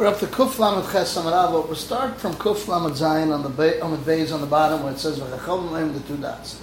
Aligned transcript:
We're 0.00 0.06
up 0.06 0.18
to 0.20 0.26
Kuf 0.28 0.58
Lamed 0.58 0.90
Ches 0.90 1.14
Samarava. 1.14 1.62
We'll 1.66 1.74
start 1.74 2.18
from 2.18 2.32
Kuf 2.32 2.66
Lamed 2.68 2.96
Zayin 2.96 3.34
on 3.34 3.42
the 3.42 3.50
ba- 3.50 3.84
on 3.84 3.90
the 3.90 3.98
base 3.98 4.32
on 4.32 4.40
the 4.40 4.46
bottom 4.46 4.82
where 4.82 4.94
it 4.94 4.98
says 4.98 5.20
V'chachom 5.20 5.68
Leim 5.68 5.92
the 5.92 6.00
two 6.00 6.16
dots. 6.16 6.58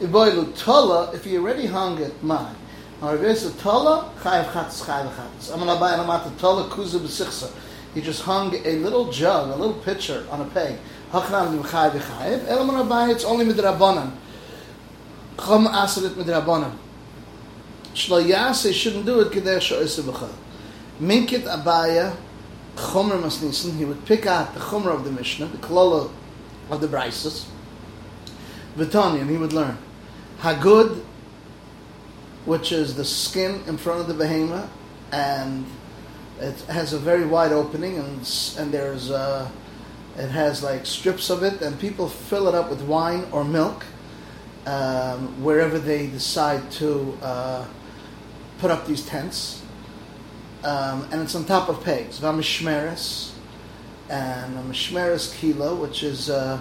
Iboilu 0.00 0.56
Tola, 0.56 1.12
if 1.12 1.26
you 1.26 1.38
already 1.42 1.66
hung 1.66 2.00
it, 2.00 2.22
mine. 2.22 2.54
It's 3.02 3.52
Tola, 3.60 4.10
Chayav 4.20 4.54
Chatz, 4.54 4.80
Chayav 4.86 5.14
Chatz. 5.14 5.50
I'm 5.50 5.58
gonna 5.58 5.78
buy 5.78 5.92
an 5.92 6.00
of 6.00 6.38
Tola 6.40 6.66
Kuza 6.70 6.98
B'sichsa. 6.98 7.52
He 7.92 8.00
just 8.00 8.22
hung 8.22 8.54
a 8.54 8.76
little 8.76 9.12
jug, 9.12 9.50
a 9.50 9.56
little 9.56 9.82
pitcher 9.82 10.26
on 10.30 10.40
a 10.40 10.46
peg. 10.46 10.78
Hachnam 11.12 11.58
Chayav 11.58 11.90
Chayav. 11.90 12.48
Elam 12.48 12.74
Rabbi, 12.74 13.10
it's 13.10 13.24
only 13.26 13.44
Midrabanan. 13.44 14.12
Chom 15.36 15.66
Asarit 15.66 16.14
Midrabanan. 16.14 16.72
Shlo 17.92 18.26
Yase 18.26 18.74
shouldn't 18.74 19.04
do 19.04 19.20
it, 19.20 19.30
Kedeh 19.30 19.58
Sho'ese 19.58 20.00
B'chal. 20.00 20.32
Minkit 21.02 21.42
Abaya, 21.42 22.16
Chomer 22.78 23.20
Masnissen, 23.20 23.76
he 23.76 23.84
would 23.84 24.04
pick 24.06 24.26
out 24.26 24.54
the 24.54 24.60
Chomer 24.60 24.94
of 24.94 25.04
the 25.04 25.10
Mishnah, 25.10 25.46
the 25.46 25.58
Klola 25.58 26.10
of 26.70 26.80
the 26.80 26.86
Brises, 26.86 27.46
Vitani, 28.76 29.20
and 29.20 29.28
he 29.28 29.36
would 29.36 29.52
learn. 29.52 29.76
Hagud, 30.40 31.02
which 32.44 32.70
is 32.70 32.94
the 32.94 33.04
skin 33.04 33.62
in 33.66 33.76
front 33.76 34.00
of 34.00 34.06
the 34.06 34.14
behemoth, 34.14 34.70
and 35.10 35.66
it 36.40 36.60
has 36.62 36.92
a 36.92 36.98
very 36.98 37.26
wide 37.26 37.52
opening, 37.52 37.98
and 37.98 38.54
and 38.58 38.72
there's 38.72 39.10
uh, 39.10 39.50
it 40.16 40.28
has 40.28 40.62
like 40.62 40.86
strips 40.86 41.30
of 41.30 41.42
it, 41.42 41.60
and 41.60 41.78
people 41.80 42.08
fill 42.08 42.46
it 42.48 42.54
up 42.54 42.70
with 42.70 42.82
wine 42.82 43.26
or 43.32 43.44
milk 43.44 43.84
um, 44.66 45.42
wherever 45.42 45.78
they 45.78 46.06
decide 46.06 46.70
to 46.72 47.18
uh, 47.22 47.66
put 48.58 48.70
up 48.70 48.86
these 48.86 49.04
tents 49.04 49.62
um, 50.68 51.08
and 51.10 51.22
it's 51.22 51.34
on 51.34 51.44
top 51.44 51.70
of 51.70 51.82
pegs. 51.82 52.20
Vamishmeres 52.20 53.32
and 54.10 54.58
a 54.58 54.62
mishmeres 54.62 55.34
kilo, 55.34 55.74
which 55.74 56.02
is 56.02 56.28
a 56.28 56.60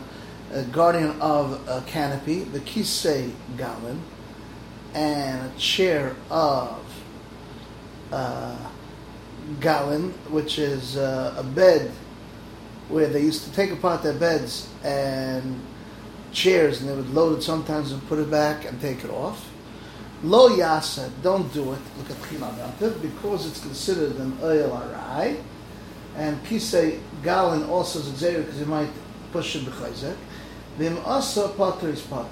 guardian 0.71 1.19
of 1.19 1.67
a 1.67 1.81
canopy, 1.87 2.39
the 2.39 2.59
kisei 2.61 3.31
galin, 3.57 4.01
and 4.93 5.51
a 5.51 5.59
chair 5.59 6.15
of 6.29 6.79
uh, 8.13 8.57
galin, 9.59 10.11
which 10.29 10.57
is 10.57 10.95
uh, 10.95 11.35
a 11.37 11.43
bed 11.43 11.91
where 12.87 13.07
they 13.07 13.21
used 13.21 13.43
to 13.43 13.51
take 13.51 13.71
apart 13.71 14.03
their 14.03 14.13
beds 14.13 14.69
and 14.83 15.59
chairs, 16.31 16.79
and 16.79 16.89
they 16.89 16.95
would 16.95 17.09
load 17.09 17.39
it 17.39 17.41
sometimes 17.41 17.91
and 17.91 18.07
put 18.07 18.19
it 18.19 18.31
back 18.31 18.63
and 18.63 18.79
take 18.79 19.03
it 19.03 19.09
off. 19.09 19.51
Lo 20.23 20.49
yasa, 20.49 21.11
don't 21.21 21.53
do 21.53 21.73
it. 21.73 21.79
Look 21.97 22.09
at 22.09 22.17
Chiladantiv, 22.17 23.01
because 23.01 23.45
it's 23.47 23.61
considered 23.61 24.15
an 24.17 24.37
oil 24.41 24.71
arai. 24.71 25.39
And 26.15 26.43
Kisei 26.43 26.99
Galin 27.21 27.63
also 27.65 27.99
is 27.99 28.07
exer 28.07 28.43
because 28.43 28.59
you 28.59 28.65
might 28.65 28.89
push 29.31 29.55
it 29.55 29.63
b'chayzek. 29.65 30.15
Vim 30.77 30.97
asa 31.05 31.49
potter 31.49 31.89
is 31.89 32.01
potter. 32.01 32.27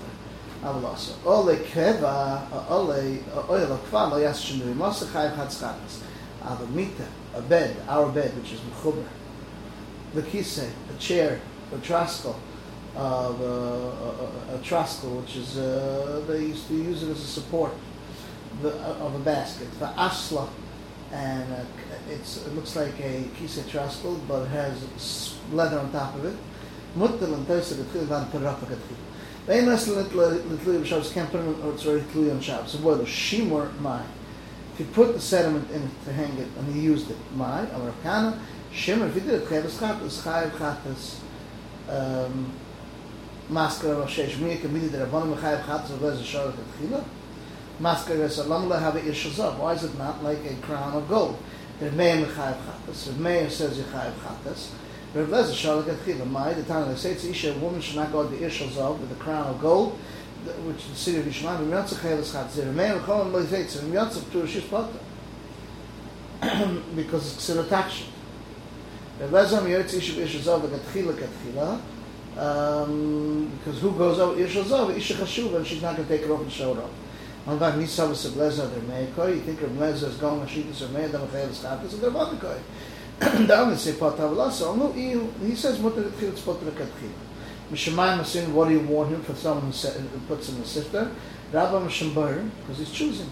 Aval 0.63 0.86
asa. 0.94 1.13
Ole 1.23 1.58
keva, 1.58 2.41
ole 2.72 3.19
oil 3.47 3.78
akva, 3.78 4.09
lo 4.11 4.17
yasa 4.17 4.53
shindu. 4.53 4.63
Vim 4.63 4.81
asa 4.81 5.06
chayiv 5.06 5.36
chatzchatas. 5.36 6.02
Aval 6.41 6.69
mita, 6.72 7.08
a 7.36 7.41
bed, 7.41 7.75
our 7.88 8.09
bed, 8.11 8.36
which 8.38 8.53
is 8.53 8.59
mechuber. 8.61 9.06
The 10.16 10.23
kisei, 10.23 10.72
a 10.89 10.97
chair, 11.00 11.39
a 11.72 11.78
traskal, 11.78 12.36
of 12.95 13.41
uh, 13.41 13.45
a, 13.45 14.55
a, 14.55 14.55
a 14.55 15.19
which 15.21 15.35
is 15.35 15.57
uh, 15.57 16.23
they 16.27 16.45
used 16.45 16.67
to 16.67 16.75
use 16.75 17.03
it 17.03 17.09
as 17.09 17.19
a 17.19 17.27
support 17.27 17.73
the, 18.61 18.71
of 18.71 19.15
a 19.15 19.19
basket. 19.19 19.67
The 19.79 19.88
asla, 19.88 20.47
and 21.11 21.51
uh, 21.51 21.66
it 22.09 22.55
looks 22.55 22.75
like 22.75 22.99
a 22.99 23.25
kisa 23.38 23.61
trascal, 23.61 24.19
but 24.27 24.45
has 24.45 25.38
leather 25.51 25.79
on 25.79 25.91
top 25.91 26.16
of 26.16 26.25
it. 26.25 26.35
Muttal 26.95 27.33
and 27.33 27.45
tosa 27.45 27.75
gatchil 27.75 28.05
van 28.05 28.25
gatchil. 28.27 28.79
Vein 29.45 29.66
less 29.66 29.88
little 29.88 30.03
b'shabbos 30.09 31.13
can't 31.13 31.29
put 31.29 31.41
it 31.41 31.59
or 31.63 31.73
it's 31.73 31.85
already 31.85 32.05
tluy 32.05 32.31
on 32.31 32.39
Shabbos. 32.39 32.72
So 32.72 32.95
the 32.95 33.03
shimur 33.03 33.78
mai. 33.79 34.03
If 34.73 34.79
you 34.79 34.85
put 34.88 35.13
the 35.13 35.22
sediment 35.22 35.69
in 35.72 35.84
it 35.84 36.05
to 36.05 36.13
hang 36.13 36.38
it, 36.38 36.47
and 36.57 36.73
he 36.73 36.81
used 36.81 37.11
it, 37.11 37.17
mai, 37.35 37.61
amar 37.73 37.94
kana, 38.03 38.39
shimur, 38.73 39.07
if 39.07 39.13
he 39.13 39.19
did 39.22 39.41
it, 39.41 39.45
chayav 39.45 39.63
chatas, 39.63 40.22
chayav 40.22 40.51
chatas, 40.51 41.19
um, 41.89 42.51
masker 43.50 43.95
shesh 44.07 44.38
mi 44.39 44.56
kemidi 44.56 44.91
der 44.91 45.06
rabbanim 45.06 45.35
mechayev 45.35 45.63
chatzos 45.63 45.91
of 45.91 46.01
lez 46.01 46.25
shor 46.25 46.51
tetchila. 46.51 47.03
Masker 47.79 48.13
is 48.13 48.39
a 48.39 48.44
lam 48.45 48.69
have 48.72 48.95
a 48.95 49.07
ish 49.07 49.28
zav. 49.28 49.57
Why 49.57 49.73
is 49.73 49.83
it 49.83 49.97
not 49.97 50.23
like 50.23 50.44
a 50.45 50.56
crown 50.66 50.94
of 50.94 51.07
gold? 51.07 51.38
Der 51.79 51.91
meir 51.91 52.25
mechayev 52.25 52.57
chatzos. 52.57 53.09
If 53.09 53.17
meir 53.17 53.50
says 53.50 53.78
yechayev 53.78 54.13
chatzos. 54.13 54.69
Rav 55.13 55.29
lez 55.29 55.53
shor 55.55 55.84
tetchila. 55.84 56.25
My 56.29 56.53
the 56.53 56.63
time 56.63 56.88
they 56.89 56.95
say 56.95 57.11
it's 57.11 57.25
isha 57.25 57.51
a 57.53 57.57
woman 57.59 57.81
should 57.81 57.97
not 57.97 58.11
go 58.11 58.23
to 58.28 58.35
the 58.35 58.44
ish 58.45 58.61
zav 58.61 59.00
with 59.00 59.11
a 59.11 59.16
crown 59.16 59.47
of 59.47 59.61
gold, 59.61 60.00
which 60.66 60.88
the 60.88 60.95
city 60.95 61.19
of 61.19 61.25
Yishmael. 61.25 61.72
Rav 61.72 61.85
yatzach 61.85 62.00
chayev 62.00 62.19
chatzos. 62.19 62.55
Der 62.55 62.72
meir 62.72 62.97
mechayev 63.00 63.45
yitz. 63.45 63.75
Rav 63.81 63.91
yatzach 64.09 64.31
tu 64.31 64.47
shish 64.47 64.69
potter. 64.69 65.00
Because 66.95 67.25
it's 67.25 67.34
considered 67.34 67.69
takshin. 67.69 68.07
Rav 69.19 69.29
lezer 69.29 69.63
mi 69.63 69.72
yitz 69.72 69.94
um, 72.38 73.51
because 73.57 73.79
who 73.79 73.91
goes 73.91 74.19
out 74.19 74.38
Isha 74.38 74.63
Zav, 74.63 74.96
Isha 74.96 75.13
Chashuv, 75.13 75.56
and 75.56 75.66
she's 75.66 75.81
not 75.81 75.96
going 75.96 76.07
to 76.07 76.18
take 76.18 76.25
it 76.25 76.31
off 76.31 76.41
and 76.41 76.51
show 76.51 76.73
it 76.73 76.79
off. 76.79 76.91
On 77.47 77.59
that 77.59 77.75
Nisavas 77.75 78.25
of 78.25 78.31
Lezer, 78.34 78.69
their 78.72 78.81
Meikoi, 78.81 79.35
you 79.35 79.41
think 79.41 79.62
of 79.62 79.69
Lezer 79.72 80.09
is 80.09 80.18
going 80.18 80.46
to 80.46 80.51
Shittis 80.51 80.81
or 80.81 80.90
Meir, 80.90 81.09
Damachayel 81.09 81.53
Status, 81.53 81.94
and 81.94 82.01
they're 82.01 82.12
Vadikoi. 82.12 82.59
Down 83.47 83.69
they 83.69 83.78
say 83.78 83.94
Patavalasa, 83.94 84.75
no, 84.78 84.91
he, 84.91 85.56
says, 85.56 85.79
Mutter 85.79 86.03
Tchil, 86.03 86.29
it's 86.29 86.41
Potter 86.41 86.66
Katchil. 86.72 87.12
Mishamayim 87.72 88.19
Asin, 88.19 88.52
what 88.52 88.67
do 88.67 88.73
you 88.73 88.81
warn 88.81 89.09
him 89.09 89.23
for 89.23 89.34
someone 89.35 89.72
who, 89.72 90.19
puts 90.28 90.50
in 90.50 90.59
the 90.59 90.66
sifter? 90.66 91.09
Rabba 91.53 91.79
Mishambar, 91.79 92.50
because 92.62 92.79
he's 92.79 92.91
choosing. 92.91 93.29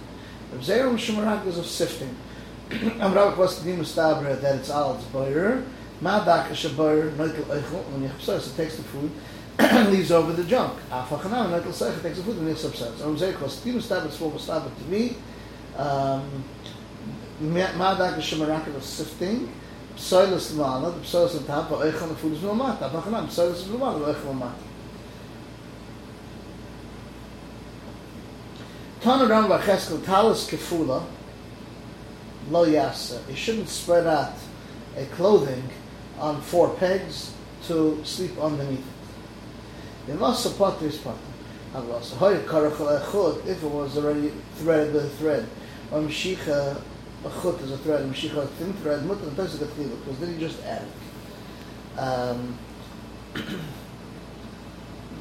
Rav 0.54 0.62
Zera 0.62 0.94
Mishamarak 0.94 1.46
is 1.48 1.58
of 1.58 1.66
sifting. 1.66 2.16
Am 2.72 3.14
Rabba 3.14 3.36
Kvastadin 3.36 3.80
Mustabra, 3.80 4.40
that 4.40 4.56
it's 4.56 4.70
all, 4.70 4.96
it's 4.96 5.04
Boyer. 5.06 5.64
Madak 6.02 6.50
shabar 6.50 7.12
noitel 7.12 7.44
eichel 7.46 7.84
when 7.92 8.04
you 8.04 8.10
it 8.36 8.58
takes 8.58 8.78
the 8.78 8.84
food 8.84 9.12
and 9.60 9.92
leaves 9.92 10.12
over 10.12 10.34
the 10.34 10.44
junk. 10.44 10.80
Afachanam 10.90 11.52
noitel 11.52 11.74
seich 11.74 12.02
takes 12.02 12.18
the 12.18 12.24
food 12.24 12.38
and 12.38 12.50
upset. 12.50 12.98
So 12.98 13.10
I'm 13.10 13.18
saying 13.18 13.34
because 13.34 13.60
tinu 13.60 13.82
stab 13.82 14.06
it's 14.06 14.18
full 14.18 14.38
stab 14.40 14.64
to 14.64 14.84
me. 14.86 15.16
Um, 15.78 16.44
Madak 17.42 18.16
shamaraka 18.18 18.74
was 18.74 18.86
sifting. 18.86 19.52
Psoilus 19.96 20.54
lemala, 20.54 20.94
the 20.94 21.02
psoilus 21.02 21.38
on 21.38 21.46
top, 21.46 21.70
but 21.70 21.80
eichel 21.80 22.10
the 22.10 22.16
food 22.16 22.34
is 22.34 22.40
lemata. 22.40 22.90
Afachanam 22.90 23.28
psoilus 23.28 23.56
is 23.56 23.66
lemala, 23.66 24.06
the 24.06 24.14
eichel 24.14 24.34
lemata. 24.34 24.54
Tana 29.04 29.26
Ram 29.26 29.50
Vacheskel 29.50 30.02
Talis 30.06 30.50
Kefula 30.50 31.04
Lo 32.50 32.66
Yasa. 32.66 33.20
You 33.30 33.36
shouldn't 33.36 33.68
spread 33.68 34.08
out 34.08 34.32
a 34.96 35.04
clothing 35.08 35.70
on 36.24 36.42
four 36.42 36.70
pegs 36.76 37.34
to 37.68 38.00
sleep 38.06 38.40
underneath 38.40 38.80
it. 38.80 38.86
The 40.08 40.14
masa 40.14 40.58
potter 40.58 40.86
is 40.86 40.96
if 40.96 41.06
it 43.64 43.70
was 43.70 43.98
already 43.98 44.32
threaded 44.56 44.94
with 44.94 45.06
a 45.06 45.10
thread. 45.10 45.46
Or 45.92 46.00
mshicha, 46.00 46.82
a 47.26 47.30
chut 47.42 47.60
is 47.62 47.72
a 47.72 47.78
thread, 47.80 48.10
mshicha 48.10 48.38
a 48.38 48.48
thin 48.48 48.74
thread, 48.76 49.06
mutter 49.06 49.28
and 49.28 49.36
pesach 49.36 49.70
because 49.76 50.20
then 50.20 50.34
you 50.34 50.40
just 50.40 50.64
add 50.64 50.84
it. 50.84 50.90
Um, 52.00 52.58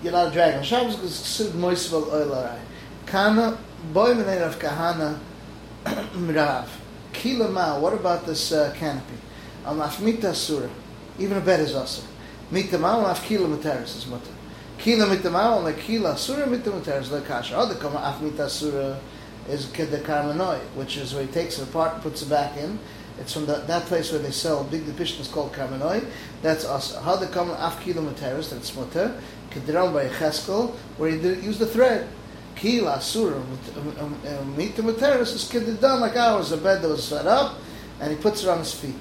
you're 0.04 0.12
not 0.12 0.32
dragging. 0.32 0.58
On 0.58 0.64
Shabbos 0.64 1.00
is 1.00 1.18
considered 1.18 1.54
moisvel 1.54 2.12
oil 2.12 2.30
arai. 2.30 2.60
Kana, 3.06 3.58
boy 3.92 4.14
menei 4.14 4.40
of 4.40 4.56
kahana, 4.60 5.18
mirav. 5.84 6.68
Kila 7.12 7.50
ma, 7.50 7.80
what 7.80 7.92
about 7.92 8.24
this 8.24 8.52
uh, 8.52 8.72
canopy? 8.76 9.16
Al 9.66 9.90
surah. 9.90 10.70
Even 11.18 11.36
a 11.36 11.40
bed 11.40 11.60
is 11.60 11.74
also. 11.74 12.02
Mita 12.50 12.76
ma'al 12.78 13.10
af 13.10 13.24
kila 13.24 13.48
materis 13.48 13.96
is 13.96 14.06
mutter. 14.06 14.30
Kila 14.78 15.06
mita 15.06 15.28
ma'al 15.28 15.62
le 15.64 15.72
kila 15.72 16.16
surah 16.16 16.46
mita 16.46 16.70
materis 16.70 17.10
le 17.10 17.20
kasha. 17.22 17.56
Other 17.56 17.76
kama 17.76 17.98
af 17.98 18.20
mita 18.20 18.48
surah 18.48 18.96
is 19.48 19.66
kede 19.66 20.02
karmanoi, 20.02 20.58
which 20.74 20.96
is 20.96 21.14
where 21.14 21.24
he 21.24 21.32
takes 21.32 21.58
it 21.58 21.64
apart 21.64 21.94
and 21.94 22.02
puts 22.02 22.22
it 22.22 22.28
back 22.28 22.56
in. 22.56 22.78
It's 23.18 23.32
from 23.32 23.46
the, 23.46 23.56
that 23.66 23.84
place 23.84 24.10
where 24.10 24.20
they 24.20 24.30
sell 24.30 24.64
big 24.64 24.86
the 24.86 25.02
is 25.02 25.28
called 25.28 25.52
karmanoi. 25.52 26.04
That's 26.40 26.64
us. 26.64 26.94
How 26.96 27.16
the 27.16 27.26
kama 27.26 27.54
af 27.54 27.80
kila 27.82 28.02
materis, 28.02 28.50
that's 28.50 28.74
mutter. 28.74 29.18
Kediram 29.50 29.92
by 29.92 30.08
Cheskel, 30.08 30.70
where 30.96 31.10
he 31.10 31.20
did 31.20 31.44
use 31.44 31.58
the 31.58 31.66
thread. 31.66 32.08
Kila 32.56 33.00
surah 33.00 33.36
um, 33.36 33.58
um, 33.98 34.20
um, 34.26 34.56
mita 34.56 34.82
materis 34.82 35.34
is 35.34 35.50
kede 35.50 35.80
done 35.80 36.00
like 36.00 36.16
ours, 36.16 36.52
a 36.52 36.56
bed 36.56 36.82
that 36.82 36.88
was 36.88 37.04
set 37.04 37.26
up, 37.26 37.58
and 38.00 38.10
he 38.10 38.16
puts 38.16 38.42
it 38.42 38.48
on 38.48 38.58
his 38.58 38.74
feet. 38.74 38.94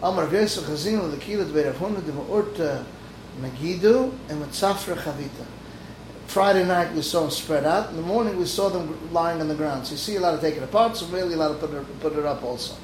Amar 0.00 0.32
Yosef 0.32 0.62
Chazinu 0.62 1.12
Lekila 1.12 1.44
Dvei 1.44 1.66
Rav 1.66 1.76
Huna 1.76 2.00
Dvei 2.00 2.60
uh, 2.60 2.84
Megidu 3.40 4.12
and 4.28 4.40
Mitzafra 4.40 4.94
Chavita. 4.94 5.44
Friday 6.28 6.64
night 6.64 6.92
we 6.94 7.02
saw 7.02 7.22
them 7.22 7.30
spread 7.32 7.64
out. 7.64 7.90
In 7.90 7.96
the 7.96 8.02
morning 8.02 8.38
we 8.38 8.44
saw 8.44 8.68
them 8.68 9.12
lying 9.12 9.40
on 9.40 9.48
the 9.48 9.56
ground. 9.56 9.86
So 9.86 9.92
you 9.92 9.96
see 9.98 10.14
a 10.14 10.20
lot 10.20 10.34
of 10.34 10.40
taking 10.40 10.62
apart, 10.62 10.96
so 10.96 11.06
really 11.06 11.34
a 11.34 11.36
lot 11.36 11.50
of 11.50 11.58
put 11.58 11.74
it, 11.74 12.00
put 12.00 12.12
it 12.12 12.24
up 12.24 12.44
also. 12.44 12.76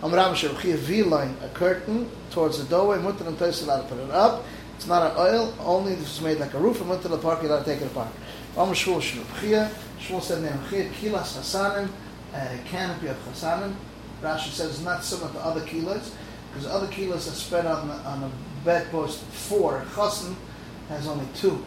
Am 0.00 0.14
Ram 0.14 0.32
Shirchia 0.32 0.76
V-line, 0.76 1.36
a 1.42 1.48
curtain 1.48 2.08
towards 2.30 2.58
the 2.58 2.64
doorway, 2.70 2.98
Mutter 2.98 3.26
and 3.26 3.36
Toys 3.36 3.62
allowed 3.62 3.88
to 3.88 3.88
put 3.88 3.98
it 3.98 4.10
up. 4.12 4.44
It's 4.76 4.86
not 4.86 5.10
an 5.10 5.16
oil, 5.18 5.52
only 5.58 5.96
this 5.96 6.18
is 6.18 6.20
made 6.20 6.38
like 6.38 6.54
a 6.54 6.58
roof, 6.58 6.78
and 6.78 6.88
Mutter 6.88 7.08
the 7.08 7.18
park, 7.18 7.42
you're 7.42 7.50
allowed 7.50 7.64
to 7.64 7.72
take 7.72 7.82
it 7.82 7.86
apart. 7.86 8.12
Am 8.56 8.68
Shmuel 8.68 9.00
Shirchia, 9.00 9.72
Shmuel 9.98 10.22
said, 10.22 10.44
Nehemchia, 10.44 10.90
Kilas 10.92 11.36
Hasanim, 11.36 11.88
a 12.32 12.58
canopy 12.66 13.08
of 13.08 13.16
Hasanim. 13.26 13.74
Rashi 14.22 14.50
says 14.50 14.84
not 14.84 15.02
similar 15.02 15.32
to 15.32 15.38
other 15.40 15.62
kilos, 15.62 16.14
because 16.50 16.66
other 16.66 16.86
kilos 16.88 17.28
are 17.28 17.32
spread 17.32 17.66
on, 17.66 17.88
the, 17.88 17.94
on 17.94 18.24
a 18.24 18.30
bedpost 18.64 19.22
four. 19.24 19.84
Chassan 19.94 20.34
has 20.88 21.06
only 21.06 21.26
two. 21.34 21.64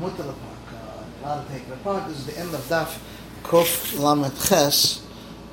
The 0.00 0.08
park, 0.08 0.36
uh, 0.74 1.04
allowed 1.22 1.46
to 1.46 1.52
take. 1.52 1.68
This 2.08 2.18
is 2.18 2.26
the 2.26 2.38
end 2.38 2.54
of 2.54 2.60
Daf 2.62 2.98
Kuf 3.42 3.98
Lamed 3.98 4.32
Ches 4.40 5.04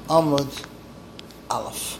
Amud 0.08 0.66
Aleph. 1.50 2.00